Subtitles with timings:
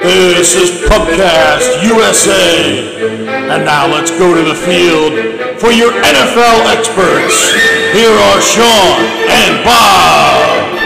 [0.00, 3.14] This is Pubcast USA.
[3.48, 5.12] And now let's go to the field
[5.60, 7.52] for your NFL experts.
[7.92, 10.77] Here are Sean and Bob.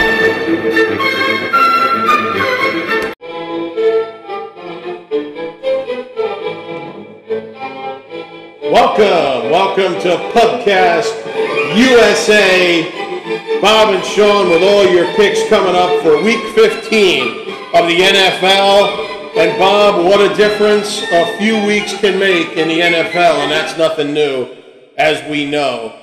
[8.73, 13.61] Welcome, welcome to Pubcast USA.
[13.61, 19.37] Bob and Sean with all your picks coming up for week 15 of the NFL.
[19.37, 23.77] And Bob, what a difference a few weeks can make in the NFL, and that's
[23.77, 24.49] nothing new,
[24.97, 25.95] as we know.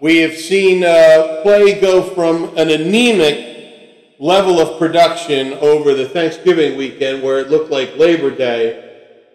[0.00, 6.78] We have seen uh, play go from an anemic level of production over the Thanksgiving
[6.78, 8.80] weekend, where it looked like Labor Day,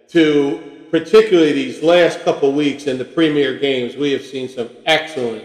[0.08, 5.44] to particularly these last couple weeks in the premier games, we have seen some excellent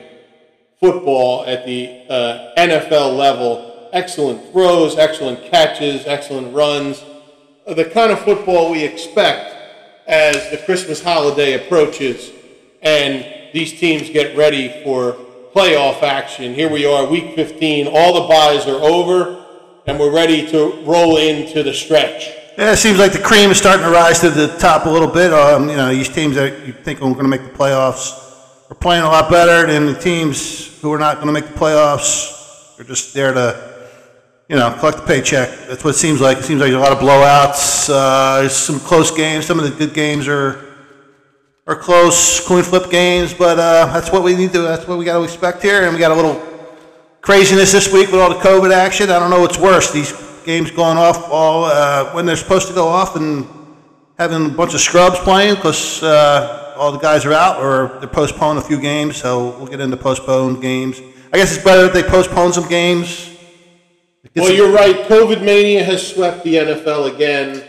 [0.81, 3.89] football at the uh, NFL level.
[3.92, 7.05] Excellent throws, excellent catches, excellent runs.
[7.67, 9.55] The kind of football we expect
[10.06, 12.31] as the Christmas holiday approaches
[12.83, 15.17] and these teams get ready for
[15.55, 16.55] playoff action.
[16.55, 17.86] Here we are, week 15.
[17.86, 19.45] All the byes are over,
[19.86, 22.31] and we're ready to roll into the stretch.
[22.57, 25.09] Yeah, it seems like the cream is starting to rise to the top a little
[25.09, 25.33] bit.
[25.33, 28.77] Um, you know, these teams that you think are going to make the playoffs are
[28.77, 32.77] playing a lot better than the teams who are not going to make the playoffs.
[32.77, 33.89] They're just there to,
[34.49, 35.49] you know, collect the paycheck.
[35.67, 36.39] That's what it seems like.
[36.39, 37.91] It seems like there's a lot of blowouts.
[37.91, 39.47] Uh, there's some close games.
[39.47, 40.65] Some of the good games are
[41.67, 44.61] are close coin flip games, but uh, that's what we need to.
[44.61, 45.83] That's what we got to expect here.
[45.83, 46.41] And we got a little
[47.21, 49.11] craziness this week with all the COVID action.
[49.11, 49.91] I don't know what's worse.
[49.91, 50.13] These
[50.45, 53.47] games going off all uh, when they're supposed to go off and
[54.19, 58.08] having a bunch of scrubs playing because uh, all the guys are out or they're
[58.08, 59.17] postponing a few games.
[59.17, 61.01] So we'll get into postponed games.
[61.33, 63.30] I guess it's better if they postpone some games.
[64.36, 64.96] Well, you're right.
[65.07, 67.63] COVID mania has swept the NFL again,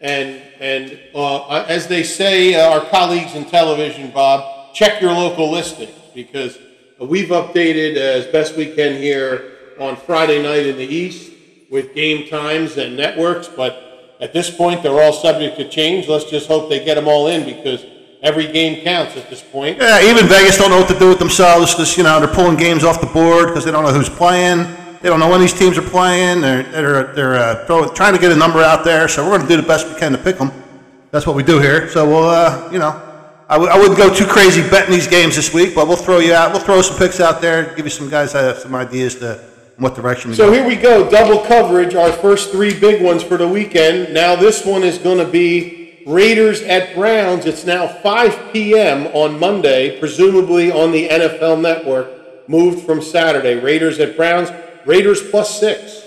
[0.00, 5.50] and and uh, as they say, uh, our colleagues in television, Bob, check your local
[5.50, 6.58] listings because
[6.98, 11.32] we've updated as best we can here on Friday night in the East
[11.70, 16.08] with game times and networks, but at this point they're all subject to change.
[16.08, 17.84] Let's just hope they get them all in because
[18.22, 19.78] every game counts at this point.
[19.78, 22.56] Yeah, even Vegas don't know what to do with themselves because you know they're pulling
[22.56, 24.66] games off the board because they don't know who's playing.
[25.02, 26.40] They don't know when these teams are playing.
[26.40, 29.08] They're they're, they're uh, throw, trying to get a number out there.
[29.08, 30.50] So we're going to do the best we can to pick them.
[31.10, 31.88] That's what we do here.
[31.88, 33.02] So we'll uh, you know
[33.48, 36.18] I w- I wouldn't go too crazy betting these games this week, but we'll throw
[36.18, 36.52] you out.
[36.52, 39.94] We'll throw some picks out there, give you some guys uh, some ideas to what
[39.94, 40.52] direction to So go.
[40.52, 44.12] here we go, double coverage, our first three big ones for the weekend.
[44.14, 47.46] Now this one is going to be Raiders at Browns.
[47.46, 49.08] It's now 5 p.m.
[49.08, 53.56] on Monday, presumably on the NFL Network, moved from Saturday.
[53.56, 54.50] Raiders at Browns,
[54.86, 56.04] Raiders plus six.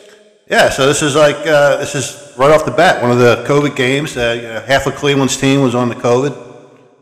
[0.47, 3.43] Yeah, so this is like uh, this is right off the bat one of the
[3.47, 4.17] COVID games.
[4.17, 6.35] Uh, you know, half of Cleveland's team was on the COVID,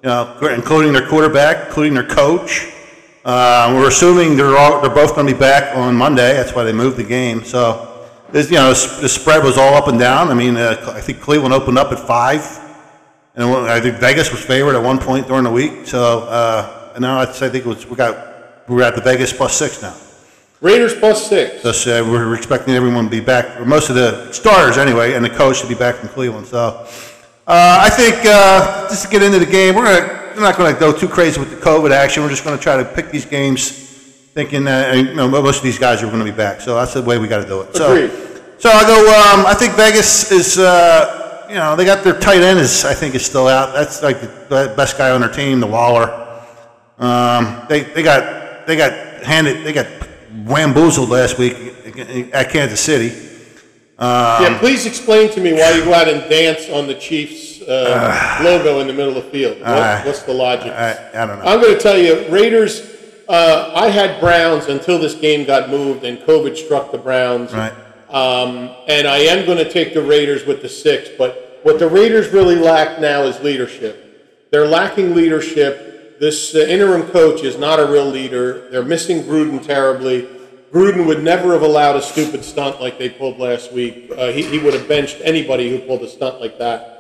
[0.04, 2.68] you know, including their quarterback, including their coach.
[3.28, 6.32] Uh, we're assuming they're all they're both going to be back on Monday.
[6.32, 7.44] That's why they moved the game.
[7.44, 10.30] So, this, you know, the spread was all up and down.
[10.30, 12.42] I mean, uh, I think Cleveland opened up at five,
[13.36, 15.86] and I think Vegas was favored at one point during the week.
[15.88, 19.58] So, uh, and now I think it was we got we're at the Vegas plus
[19.58, 19.94] six now.
[20.62, 21.64] Raiders plus six.
[21.64, 25.26] Thus, uh, we're expecting everyone to be back, or most of the starters anyway, and
[25.26, 26.48] the coach to be back from Cleveland.
[26.48, 26.88] So,
[27.46, 30.72] uh, I think uh, just to get into the game, we're gonna we're not going
[30.72, 32.22] to go too crazy with the COVID action.
[32.22, 35.64] We're just going to try to pick these games, thinking that you know most of
[35.64, 36.62] these guys are going to be back.
[36.62, 37.76] So that's the way we got to do it.
[37.76, 38.12] So, Agreed.
[38.60, 39.00] so I go.
[39.00, 40.60] Um, I think Vegas is.
[40.60, 43.74] Uh, you know, they got their tight end is I think is still out.
[43.74, 46.12] That's like the best guy on their team, the Waller.
[47.00, 49.88] Um, they they got they got handed they got
[50.46, 51.56] wamboozled last week
[52.34, 53.10] at Kansas City.
[53.98, 57.47] Um, yeah, please explain to me why you go out and dance on the Chiefs
[57.68, 59.60] uh, logo in the middle of the field.
[59.60, 60.72] What, Uh, what's the logic?
[60.72, 61.46] I, I don't know.
[61.46, 62.96] I'm going to tell you, Raiders.
[63.30, 67.52] Uh, I had Browns until this game got moved and COVID struck the Browns.
[67.54, 67.74] Right.
[68.10, 71.10] Um, and I am going to take the Raiders with the six.
[71.18, 74.48] But what the Raiders really lack now is leadership.
[74.50, 76.20] They're lacking leadership.
[76.22, 78.70] This uh, interim coach is not a real leader.
[78.70, 80.30] They're missing Gruden terribly.
[80.72, 84.10] Gruden would never have allowed a stupid stunt like they pulled last week.
[84.18, 86.94] Uh, he, he would have benched anybody who pulled a stunt like that.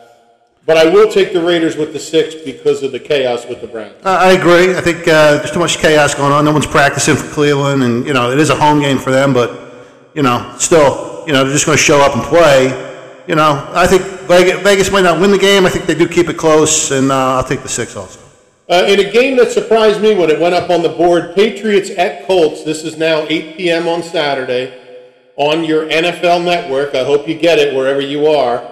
[0.67, 3.67] But I will take the Raiders with the six because of the chaos with the
[3.67, 3.95] Browns.
[4.03, 4.75] I I agree.
[4.75, 6.43] I think uh, there's too much chaos going on.
[6.43, 9.33] No one's practicing for Cleveland, and you know it is a home game for them.
[9.33, 9.49] But
[10.13, 12.65] you know, still, you know, they're just going to show up and play.
[13.27, 15.65] you know, I think Vegas, Vegas might not win the game.
[15.65, 18.19] I think they do keep it close, and uh, I'll take the six also.
[18.69, 21.91] Uh, in a game that surprised me when it went up on the board, Patriots
[21.91, 22.65] at Colts.
[22.65, 23.87] This is now 8 p.m.
[23.87, 24.73] on Saturday
[25.37, 26.93] on your NFL network.
[26.93, 28.69] I hope you get it wherever you are.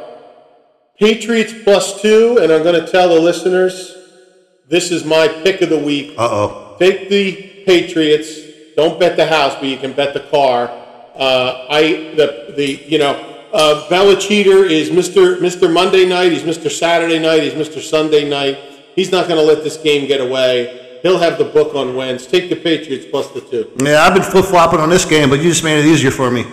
[1.00, 3.96] Patriots plus two, and I'm going to tell the listeners
[4.68, 6.16] this is my pick of the week.
[6.18, 6.76] Uh oh.
[6.80, 8.42] Take the Patriots.
[8.76, 10.70] Don't bet the house, but you can bet the car.
[11.16, 15.40] Uh, I the the you know uh, Bella Cheater is Mr.
[15.40, 15.72] Mr.
[15.72, 16.32] Monday night.
[16.32, 16.70] He's Mr.
[16.70, 17.44] Saturday night.
[17.44, 17.82] He's Mr.
[17.82, 18.58] Sunday night.
[18.96, 21.00] He's not going to let this game get away.
[21.04, 22.26] He'll have the book on Wentz.
[22.26, 23.72] Take the Patriots plus the two.
[23.84, 26.32] Yeah, I've been flip flopping on this game, but you just made it easier for
[26.32, 26.46] me.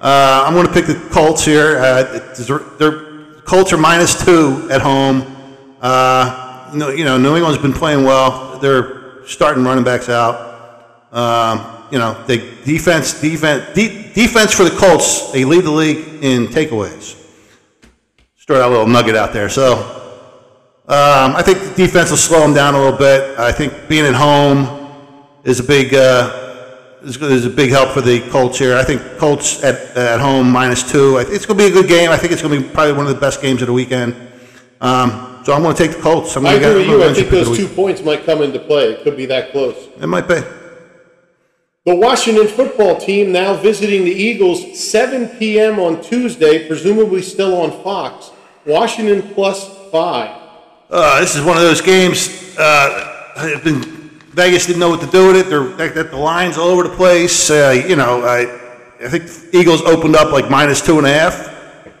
[0.00, 1.78] Uh, I'm going to pick the Colts here.
[1.78, 2.34] Uh,
[2.78, 3.07] they're,
[3.48, 5.22] Colts are minus two at home.
[5.80, 8.58] Uh, you, know, New England's been playing well.
[8.58, 11.08] They're starting running backs out.
[11.10, 12.36] Um, you know, they
[12.66, 15.32] defense, defense, de- defense for the Colts.
[15.32, 17.16] They lead the league in takeaways.
[18.36, 19.48] Just throw that little nugget out there.
[19.48, 19.78] So
[20.86, 23.38] um, I think the defense will slow them down a little bit.
[23.38, 24.92] I think being at home
[25.44, 26.47] is a big uh,
[27.02, 28.76] is, is a big help for the Colts here.
[28.76, 31.18] I think Colts at at home minus two.
[31.18, 32.10] It's going to be a good game.
[32.10, 34.14] I think it's going to be probably one of the best games of the weekend.
[34.80, 36.36] Um, so I'm going to take the Colts.
[36.36, 37.02] I'm I agree with you.
[37.02, 38.92] I think pick of the those two points might come into play.
[38.92, 39.88] It could be that close.
[40.00, 40.40] It might be.
[41.86, 45.78] The Washington football team now visiting the Eagles 7 p.m.
[45.78, 48.30] on Tuesday, presumably still on Fox.
[48.66, 50.38] Washington plus five.
[50.90, 52.54] Uh, this is one of those games.
[52.58, 53.80] Uh, have been,
[54.38, 55.50] Vegas didn't know what to do with it.
[55.50, 56.12] They're that.
[56.12, 57.50] The lines all over the place.
[57.50, 58.42] Uh, you know, I,
[59.04, 61.52] I think the Eagles opened up like minus two and a half.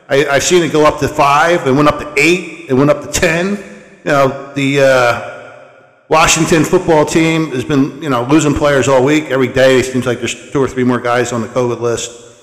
[0.08, 1.66] I, I've seen it go up to five.
[1.66, 2.66] It went up to eight.
[2.68, 3.56] It went up to ten.
[4.04, 9.24] You know, the uh, Washington football team has been you know losing players all week.
[9.32, 12.36] Every day it seems like there's two or three more guys on the COVID list.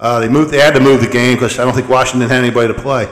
[0.00, 0.50] Uh, they moved.
[0.50, 3.06] They had to move the game because I don't think Washington had anybody to play.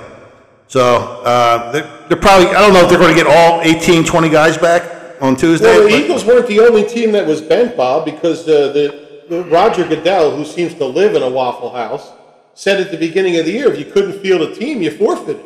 [0.69, 4.05] So uh, they're, they're probably, I don't know if they're going to get all 18,
[4.05, 5.67] 20 guys back on Tuesday.
[5.67, 9.45] Well, the Eagles weren't the only team that was bent, Bob, because uh, the, the
[9.45, 12.11] Roger Goodell, who seems to live in a Waffle House,
[12.55, 15.45] said at the beginning of the year, if you couldn't field a team, you forfeited.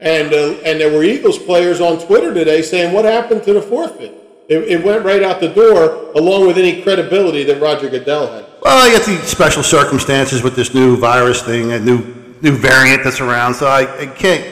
[0.00, 3.60] And uh, and there were Eagles players on Twitter today saying, "What happened to the
[3.60, 4.14] forfeit?"
[4.48, 8.46] It, it went right out the door, along with any credibility that Roger Goodell had.
[8.62, 11.98] Well, I get the special circumstances with this new virus thing, a new
[12.40, 14.44] new variant that's around, so I, I can't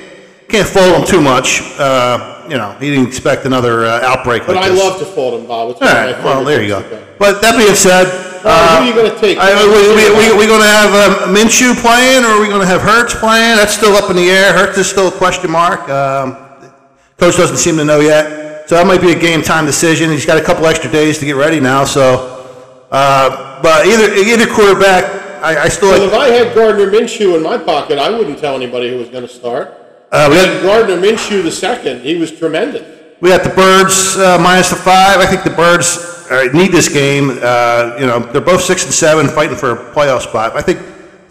[0.48, 1.62] can't fault them too much.
[1.78, 4.78] Uh, you know, he didn't expect another uh, outbreak But like I this.
[4.82, 5.70] love to fold him, Bob.
[5.70, 6.80] It's All one of my right, well, there you go.
[7.18, 8.04] But that being said,
[8.44, 9.38] right, who are you going to take?
[9.38, 10.90] I, we, we, we, we going to have
[11.28, 13.56] um, Minshew playing, or are we going to have Hurts playing?
[13.56, 14.52] That's still up in the air.
[14.52, 15.88] Hurts is still a question mark.
[15.88, 16.36] Um,
[17.18, 18.68] coach doesn't seem to know yet.
[18.68, 20.10] So that might be a game time decision.
[20.10, 21.84] He's got a couple extra days to get ready now.
[21.84, 25.04] So, uh, but either either quarterback,
[25.42, 26.08] I, I still Well, like.
[26.08, 29.26] if I had Gardner Minshew in my pocket, I wouldn't tell anybody who was going
[29.26, 29.74] to start.
[30.10, 32.82] Uh, we, had Gardner Minshew the second, he was tremendous.
[33.20, 35.18] we got the Birds uh, minus the five.
[35.18, 37.38] I think the Birds uh, need this game.
[37.42, 40.56] Uh, you know, they're both six and seven, fighting for a playoff spot.
[40.56, 40.80] I think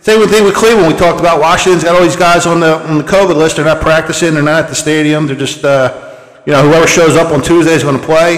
[0.02, 0.88] same thing with Cleveland.
[0.88, 3.56] We talked about Washington's got all these guys on the on the COVID list.
[3.56, 4.36] They're not practicing.
[4.36, 5.26] They're not at the stadium.
[5.26, 6.16] They're just uh,
[6.46, 8.38] you know whoever shows up on Tuesday is going to play.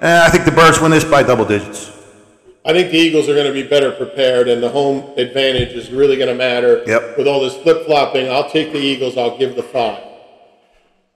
[0.00, 1.95] And I think the Birds win this by double digits.
[2.66, 5.90] I think the Eagles are going to be better prepared, and the home advantage is
[5.90, 6.82] really going to matter.
[6.84, 7.16] Yep.
[7.16, 9.16] With all this flip flopping, I'll take the Eagles.
[9.16, 10.02] I'll give the five.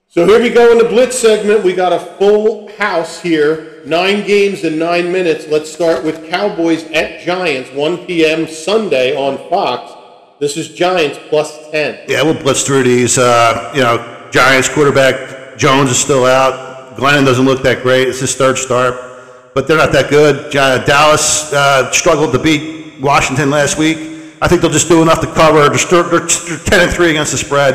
[0.06, 1.64] So here we go in the blitz segment.
[1.64, 3.82] We got a full house here.
[3.84, 5.48] Nine games in nine minutes.
[5.48, 8.46] Let's start with Cowboys at Giants, 1 p.m.
[8.46, 9.92] Sunday on Fox.
[10.38, 12.08] This is Giants plus 10.
[12.08, 13.18] Yeah, we'll blitz through these.
[13.18, 16.96] Uh, you know, Giants quarterback Jones is still out.
[16.96, 18.08] Glennon doesn't look that great.
[18.08, 19.09] It's his third start,
[19.54, 20.52] but they're not that good.
[20.52, 23.98] Dallas uh, struggled to beat Washington last week.
[24.42, 25.68] I think they'll just do enough to cover.
[25.68, 27.74] They're, still- they're, they're 10 and 3 against the spread.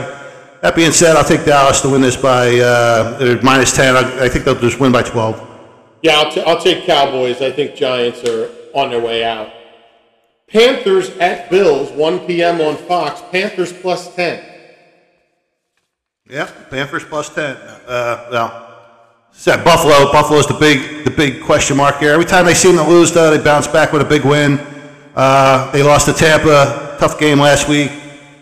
[0.61, 3.95] That being said, I'll take Dallas to win this by uh, minus 10.
[3.95, 5.51] I, I think they'll just win by 12.
[6.01, 7.41] Yeah, I'll, t- I'll take Cowboys.
[7.41, 9.51] I think Giants are on their way out.
[10.47, 12.61] Panthers at Bills, 1 p.m.
[12.61, 13.21] on Fox.
[13.31, 14.43] Panthers plus 10.
[16.29, 17.55] Yeah, Panthers plus 10.
[17.55, 18.64] Uh, well,
[19.35, 20.11] said Buffalo.
[20.11, 22.11] Buffalo's the big, the big question mark here.
[22.11, 24.59] Every time they seem to lose, though, they bounce back with a big win.
[25.15, 27.91] Uh, they lost to Tampa, tough game last week.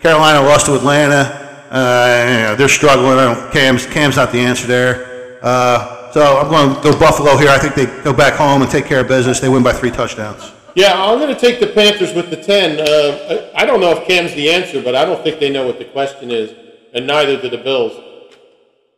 [0.00, 1.66] Carolina lost to Atlanta.
[1.70, 3.18] Uh, you know, they're struggling.
[3.18, 5.38] I don't, Cam's, Cam's not the answer there.
[5.42, 7.48] Uh, so I'm going to go Buffalo here.
[7.48, 9.40] I think they go back home and take care of business.
[9.40, 10.52] They win by three touchdowns.
[10.74, 12.80] Yeah, I'm going to take the Panthers with the 10.
[12.80, 15.66] Uh, I I don't know if Cam's the answer, but I don't think they know
[15.66, 16.54] what the question is,
[16.92, 17.92] and neither do the Bills.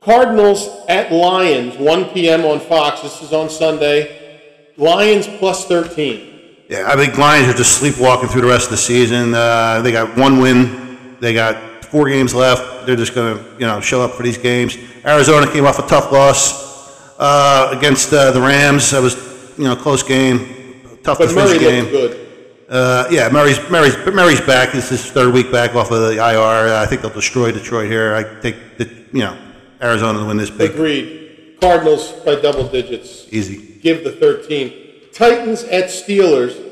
[0.07, 2.45] Cardinals at Lions, 1 p.m.
[2.45, 3.01] on Fox.
[3.01, 4.41] This is on Sunday.
[4.77, 6.63] Lions plus 13.
[6.69, 9.35] Yeah, I think Lions are just sleepwalking through the rest of the season.
[9.35, 11.17] Uh, they got one win.
[11.19, 12.87] They got four games left.
[12.87, 14.79] They're just going to, you know, show up for these games.
[15.05, 18.93] Arizona came off a tough loss uh, against uh, the Rams.
[18.93, 19.17] That was,
[19.59, 21.87] you know, close game, tough But to Murray game.
[21.87, 22.29] looked good.
[22.69, 24.71] Uh, yeah, Murray's Murray's Murray's back.
[24.73, 26.69] This is his third week back off of the IR.
[26.75, 28.15] Uh, I think they'll destroy Detroit here.
[28.15, 29.37] I think that you know
[29.83, 31.57] Arizona to win this big Agreed.
[31.61, 33.27] Cardinals by double digits.
[33.31, 33.79] easy.
[33.81, 34.73] Give the 13.
[35.13, 36.63] Titans at Steelers.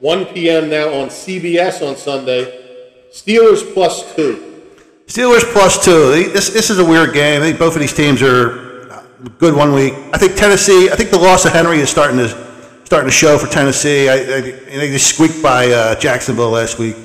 [0.00, 0.68] 1 p.m.
[0.68, 2.60] now on CBS on Sunday.
[3.10, 4.60] Steelers plus two.
[5.06, 6.10] Steelers plus two.
[6.32, 7.40] This this is a weird game.
[7.40, 9.02] I think both of these teams are
[9.38, 9.94] good one week.
[10.12, 10.90] I think Tennessee.
[10.90, 12.28] I think the loss of Henry is starting to
[12.84, 14.08] starting to show for Tennessee.
[14.08, 16.96] I, I, I think they squeaked by uh, Jacksonville last week.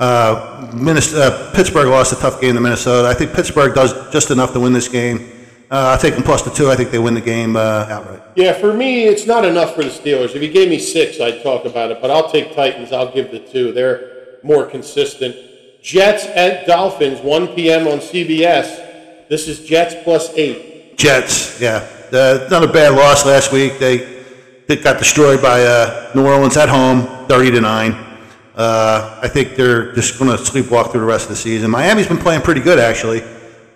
[0.00, 3.06] Uh, Minnesota, uh, Pittsburgh lost a tough game to Minnesota.
[3.06, 5.30] I think Pittsburgh does just enough to win this game.
[5.70, 6.70] Uh, I'll take them plus the two.
[6.70, 8.22] I think they win the game uh, outright.
[8.34, 10.34] Yeah, for me, it's not enough for the Steelers.
[10.34, 12.92] If you gave me six, I'd talk about it, but I'll take Titans.
[12.92, 13.72] I'll give the two.
[13.72, 15.36] They're more consistent.
[15.82, 17.86] Jets at Dolphins, 1 p.m.
[17.86, 19.28] on CBS.
[19.28, 20.96] This is Jets plus eight.
[20.96, 21.86] Jets, yeah.
[22.10, 23.78] Uh, another bad loss last week.
[23.78, 24.24] They,
[24.66, 28.09] they got destroyed by uh, New Orleans at home, 30 to 9.
[28.60, 31.70] Uh, I think they're just going to sleepwalk through the rest of the season.
[31.70, 33.22] Miami's been playing pretty good, actually.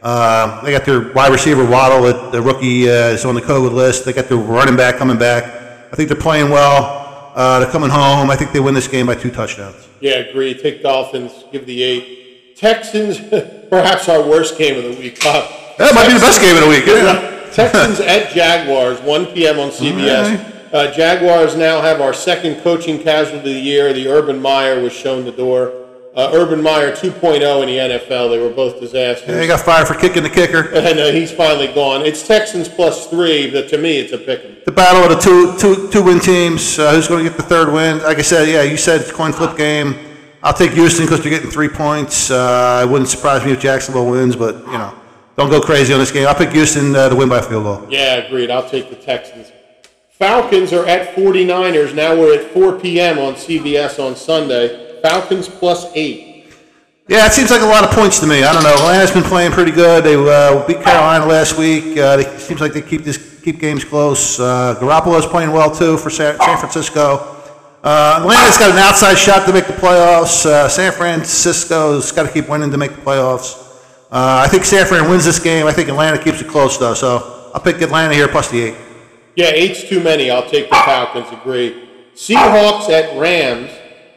[0.03, 3.73] Uh, they got their wide receiver Waddle, that the rookie uh, is on the COVID
[3.73, 4.05] list.
[4.05, 5.45] They got their running back coming back.
[5.91, 7.33] I think they're playing well.
[7.35, 8.29] Uh, they're coming home.
[8.29, 9.88] I think they win this game by two touchdowns.
[10.00, 10.53] Yeah, agree.
[10.53, 11.45] Take Dolphins.
[11.50, 12.55] Give the eight.
[12.55, 13.19] Texans,
[13.71, 15.19] perhaps our worst game of the week.
[15.25, 15.50] Bob.
[15.79, 16.85] That might be the best game of the week.
[16.85, 17.50] Yeah.
[17.53, 19.59] Texans at Jaguars, 1 p.m.
[19.59, 20.54] on CBS.
[20.75, 23.93] Uh, Jaguars now have our second coaching casualty of the year.
[23.93, 25.73] The Urban Meyer was shown the door.
[26.16, 28.28] Uh, Urban Meyer 2.0 in the NFL.
[28.28, 29.28] They were both disasters.
[29.28, 30.71] They got fired for kicking the kicker.
[30.75, 32.02] And uh, he's finally gone.
[32.04, 35.57] It's Texans plus three, but to me, it's a pick the battle of the two
[35.59, 36.76] two two win teams.
[36.76, 38.02] Uh, who's going to get the third win?
[38.02, 39.95] Like I said, yeah, you said it's a coin flip game.
[40.43, 42.33] I'll take Houston because they're getting three points.
[42.33, 44.93] Uh, it wouldn't surprise me if Jacksonville wins, but you know,
[45.37, 46.26] don't go crazy on this game.
[46.26, 47.87] I'll pick Houston uh, to win by a field goal.
[47.88, 48.50] Yeah, agreed.
[48.50, 49.52] I'll take the Texans.
[50.18, 51.92] Falcons are at 49ers.
[51.92, 53.18] Now we're at 4 p.m.
[53.18, 55.00] on CBS on Sunday.
[55.02, 56.47] Falcons plus eight.
[57.09, 58.44] Yeah, it seems like a lot of points to me.
[58.44, 58.75] I don't know.
[58.75, 60.04] Atlanta's been playing pretty good.
[60.04, 61.99] They uh, beat Carolina last week.
[61.99, 64.38] Uh, it seems like they keep this keep games close.
[64.38, 67.37] Uh, Garoppolo's playing well too for San, San Francisco.
[67.83, 70.47] Uh, Atlanta's got an outside shot to make the playoffs.
[70.47, 73.61] Uh, San Francisco's got to keep winning to make the playoffs.
[74.12, 75.66] Uh, I think San Fran wins this game.
[75.66, 78.75] I think Atlanta keeps it close though, so I'll pick Atlanta here plus the eight.
[79.37, 80.31] Yeah, eight's too many.
[80.31, 81.26] I'll take the Falcons.
[81.33, 81.88] Agree.
[82.14, 83.71] Seahawks at Rams.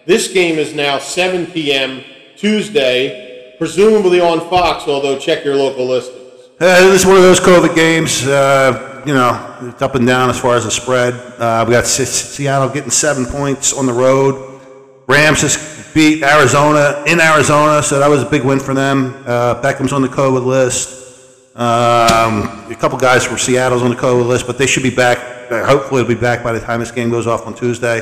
[0.05, 2.03] This game is now 7 p.m.
[2.37, 4.87] Tuesday, presumably on Fox.
[4.87, 6.17] Although check your local listings.
[6.59, 8.25] Uh, this is one of those COVID games.
[8.25, 11.13] Uh, you know, it's up and down as far as the spread.
[11.39, 14.59] Uh, we got Se- Seattle getting seven points on the road.
[15.07, 19.15] Rams just beat Arizona in Arizona, so that was a big win for them.
[19.25, 21.06] Uh, Beckham's on the COVID list.
[21.57, 25.17] Um, a couple guys from Seattle's on the COVID list, but they should be back.
[25.51, 28.01] uh, Hopefully, they'll be back by the time this game goes off on Tuesday.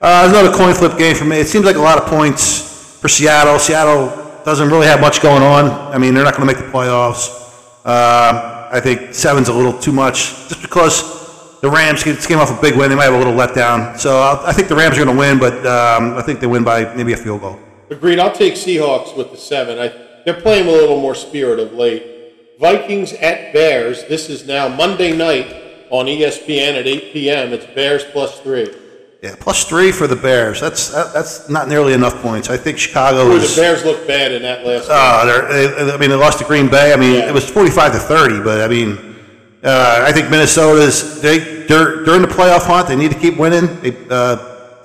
[0.00, 1.38] Uh, another coin flip game for me.
[1.40, 3.58] It seems like a lot of points for Seattle.
[3.58, 5.64] Seattle doesn't really have much going on.
[5.92, 7.42] I mean, they're not going to make the playoffs.
[7.84, 12.60] Um, I think seven's a little too much, just because the Rams came off a
[12.62, 12.88] big win.
[12.90, 13.98] They might have a little letdown.
[13.98, 16.46] So I'll, I think the Rams are going to win, but um, I think they
[16.46, 17.58] win by maybe a field goal.
[17.90, 18.20] Agreed.
[18.20, 19.78] I'll take Seahawks with the seven.
[19.80, 19.88] I,
[20.24, 22.12] they're playing with a little more spirit of late.
[22.58, 24.04] Vikings at Bears.
[24.06, 25.54] This is now Monday night
[25.90, 27.52] on ESPN at 8 p.m.
[27.52, 28.74] It's Bears plus three.
[29.22, 30.60] Yeah, plus three for the Bears.
[30.60, 32.48] That's that, that's not nearly enough points.
[32.48, 33.56] I think Chicago Boy, the.
[33.60, 34.88] Bears look bad in that last.
[34.88, 36.92] Uh, I mean, they lost to Green Bay.
[36.92, 37.28] I mean, Yeah.
[37.28, 39.16] it was 45 to 30, but I mean,
[39.64, 42.88] uh, I think Minnesota's they during the playoff hunt.
[42.88, 43.80] They need to keep winning.
[43.80, 44.36] They uh,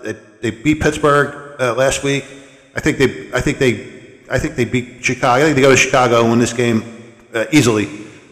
[0.02, 2.26] they, they beat Pittsburgh uh, last week.
[2.76, 3.88] I think they I think they
[4.30, 5.44] I think they beat Chicago.
[5.44, 7.01] I think they go to Chicago and win this game
[7.34, 7.90] uh, easily.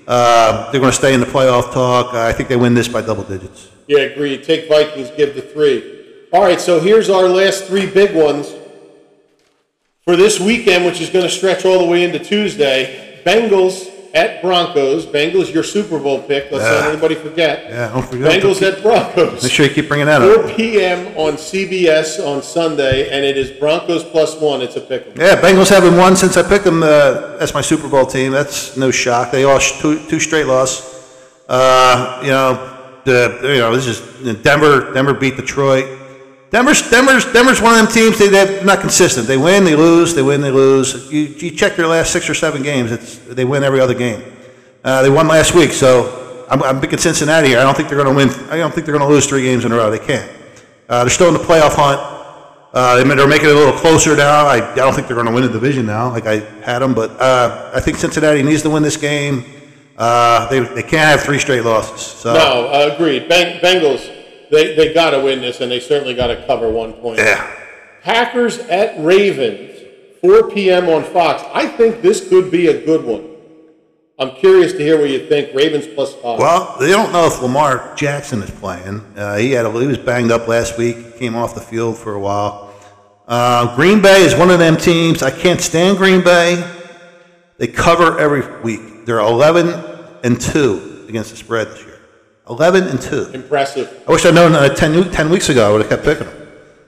[0.07, 2.13] Uh, they're going to stay in the playoff talk.
[2.13, 3.69] I think they win this by double digits.
[3.87, 4.37] Yeah, agree.
[4.43, 6.27] Take Vikings, give the three.
[6.31, 8.53] All right, so here's our last three big ones
[10.03, 13.21] for this weekend, which is going to stretch all the way into Tuesday.
[13.25, 15.05] Bengals at Broncos.
[15.05, 16.51] Bengals, your Super Bowl pick.
[16.51, 17.65] Let's not anybody forget.
[17.69, 18.41] Yeah, don't forget.
[18.41, 19.43] Bengals at Broncos.
[19.43, 20.55] Make sure you keep bringing that 4 up.
[20.55, 21.07] p.m.
[21.17, 24.61] on CBS on Sunday, and it is Broncos plus one.
[24.61, 25.07] It's a pick.
[25.15, 28.31] Yeah, Bengals haven't won since I picked them uh, as my Super Bowl team.
[28.31, 29.31] That's no shock.
[29.31, 30.95] They lost two, two straight losses.
[31.47, 34.93] Uh, you know, the you know this is Denver.
[34.93, 35.97] Denver beat Detroit.
[36.51, 38.17] Denver's Denver's Denver's one of them teams.
[38.17, 39.27] They they're not consistent.
[39.27, 41.11] They win, they lose, they win, they lose.
[41.11, 42.91] You, you check their last six or seven games.
[42.91, 44.23] It's they win every other game.
[44.83, 47.59] Uh, they won last week, so I'm, I'm picking Cincinnati here.
[47.59, 48.49] I don't think they're going to win.
[48.49, 49.91] I don't think they're going to lose three games in a row.
[49.91, 50.31] They can't.
[50.87, 51.99] Uh, they're still in the playoff hunt.
[52.73, 54.45] Uh, they- they're making it a little closer now.
[54.47, 56.93] I, I don't think they're going to win the division now, like I had them,
[56.95, 59.43] but uh, I think Cincinnati needs to win this game.
[59.97, 62.01] Uh, they, they can't have three straight losses.
[62.01, 63.27] So No, agreed.
[63.29, 64.07] Beng- Bengals,
[64.51, 67.19] they, they got to win this, and they certainly got to cover one point.
[67.19, 67.49] yeah,
[68.01, 69.81] Packers at Ravens,
[70.21, 70.89] 4 p.m.
[70.89, 71.43] on Fox.
[71.53, 73.29] I think this could be a good one.
[74.19, 75.55] I'm curious to hear what you think.
[75.55, 76.39] Ravens plus five.
[76.39, 78.99] Well, they don't know if Lamar Jackson is playing.
[79.15, 81.17] Uh, he had a, he was banged up last week.
[81.17, 82.73] Came off the field for a while.
[83.29, 85.23] Uh, Green Bay is one of them teams.
[85.23, 86.61] I can't stand Green Bay.
[87.59, 89.05] They cover every week.
[89.05, 89.67] They're 11
[90.25, 91.88] and two against the spread this year.
[92.49, 93.29] 11 and two.
[93.33, 94.03] Impressive.
[94.07, 95.69] I wish I'd known uh, 10, new- 10 weeks ago.
[95.69, 96.47] I would have kept picking them.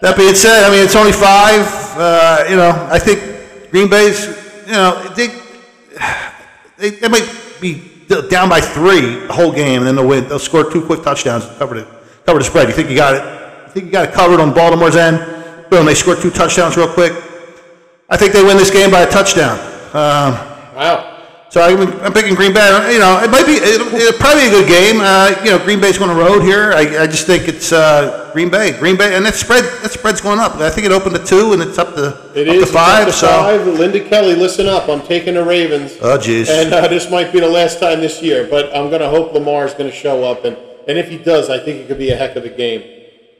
[0.00, 1.66] that being said, I mean it's only five.
[1.96, 4.26] Uh, you know, I think Green Bay's.
[4.66, 5.28] You know, they
[6.78, 7.28] they, they might
[7.60, 7.82] be
[8.30, 10.28] down by three the whole game, and then they'll win.
[10.28, 11.86] They'll score two quick touchdowns to cover the
[12.24, 12.68] cover the spread.
[12.68, 13.66] You think you got it?
[13.66, 15.18] You think you got it covered on Baltimore's end?
[15.68, 15.84] Boom!
[15.84, 17.12] They score two touchdowns real quick.
[18.08, 19.58] I think they win this game by a touchdown.
[19.92, 20.32] Um,
[20.74, 21.17] Wow.
[21.50, 22.92] So I'm, I'm picking Green Bay.
[22.92, 25.00] You know, it might be it'll, it'll probably be a good game.
[25.00, 26.72] Uh, you know, Green Bay's going to road here.
[26.72, 30.20] I, I just think it's uh, Green Bay, Green Bay, and that spread that spread's
[30.20, 30.56] going up.
[30.56, 33.14] I think it opened to two, and it's up to It up is to five.
[33.14, 33.78] So, up to five.
[33.78, 34.88] Linda Kelly, listen up.
[34.88, 35.96] I'm taking the Ravens.
[36.02, 39.00] oh jeez, And uh, this might be the last time this year, but I'm going
[39.00, 40.44] to hope Lamar's going to show up.
[40.44, 42.82] And, and if he does, I think it could be a heck of a game.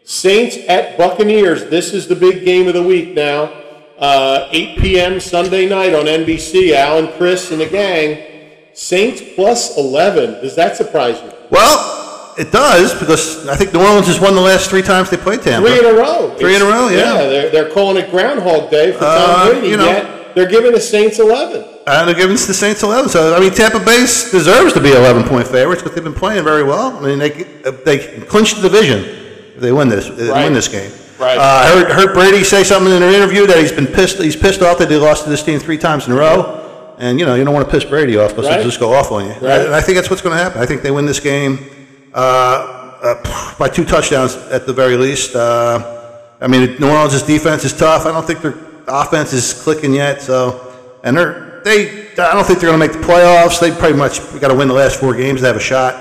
[0.04, 1.68] Saints at Buccaneers.
[1.68, 3.52] This is the big game of the week now.
[3.98, 5.20] Uh, 8 p.m.
[5.20, 6.72] Sunday night on NBC.
[6.72, 8.24] Alan, Chris, and the gang.
[8.72, 10.40] Saints plus 11.
[10.40, 11.32] Does that surprise you?
[11.50, 11.96] well,
[12.38, 15.42] it does because I think New Orleans has won the last three times they played
[15.42, 15.68] Tampa.
[15.68, 16.32] Three in a row.
[16.38, 17.14] Three in a row, yeah.
[17.26, 19.86] they're, they're calling it Groundhog Day for Tom Uh, Brady, you know.
[19.86, 21.64] yet they're giving the Saints 11.
[21.88, 23.08] And they're giving the Saints 11.
[23.10, 26.44] So, I mean, Tampa Bay deserves to be 11 point favorites because they've been playing
[26.44, 26.96] very well.
[26.96, 27.30] I mean, they,
[27.84, 28.98] they clinched the division
[29.56, 30.44] if they win this, Right.
[30.44, 30.92] win this game.
[31.18, 31.36] Right.
[31.36, 34.36] Uh, I heard, heard Brady say something in an interview that he's been pissed, he's
[34.36, 36.94] pissed off that they lost to this team three times in a row.
[36.98, 38.56] And, you know, you don't want to piss Brady off because Right.
[38.56, 39.32] he'll just go off on you.
[39.32, 39.66] Right.
[39.66, 40.60] And I think that's what's going to happen.
[40.60, 41.58] I think they win this game
[42.14, 42.18] uh,
[43.02, 45.34] uh, by two touchdowns at the very least.
[45.34, 48.06] Uh, I mean, New Orleans' defense is tough.
[48.06, 48.54] I don't think their
[48.88, 50.22] offense is clicking yet.
[50.22, 50.72] So,
[51.04, 52.08] and they're they.
[52.18, 53.60] I don't think they're going to make the playoffs.
[53.60, 55.94] They pretty much got to win the last four games to have a shot.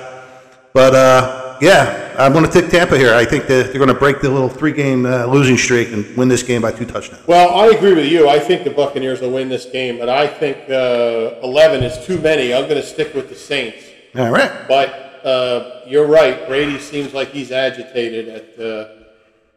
[0.73, 3.13] But uh, yeah, I'm going to take Tampa here.
[3.13, 6.27] I think that they're going to break the little three-game uh, losing streak and win
[6.27, 7.25] this game by two touchdowns.
[7.27, 8.29] Well, I agree with you.
[8.29, 12.19] I think the Buccaneers will win this game, but I think uh, 11 is too
[12.19, 12.53] many.
[12.53, 13.85] I'm going to stick with the Saints.
[14.15, 14.67] All right.
[14.67, 16.47] But uh, you're right.
[16.47, 18.89] Brady seems like he's agitated at uh,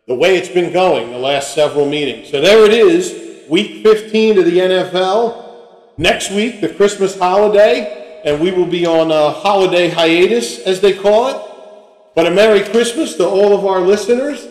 [0.06, 2.30] the way it's been going the last several meetings.
[2.30, 5.50] So there it is, week 15 of the NFL.
[5.98, 10.92] Next week, the Christmas holiday, and we will be on a holiday hiatus, as they
[10.92, 11.49] call it.
[12.14, 14.46] But a Merry Christmas to all of our listeners.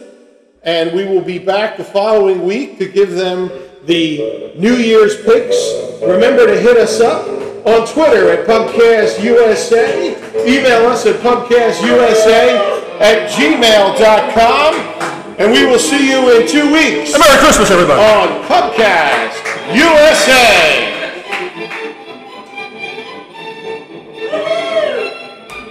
[0.63, 3.50] And we will be back the following week to give them
[3.86, 5.58] the New Year's picks.
[6.02, 7.26] Remember to hit us up
[7.65, 10.45] on Twitter at PubcastUSA.
[10.48, 14.76] Email us at PubcastUSA at gmail.com.
[15.39, 18.02] And we will see you in two weeks Merry Christmas, everybody.
[18.02, 19.39] on Pubcast
[19.74, 20.88] USA.